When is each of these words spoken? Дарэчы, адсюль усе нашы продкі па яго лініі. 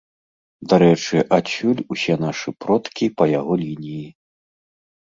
Дарэчы, 0.73 1.17
адсюль 1.37 1.85
усе 1.97 2.15
нашы 2.27 2.49
продкі 2.67 3.05
па 3.19 3.25
яго 3.39 3.53
лініі. 3.67 4.07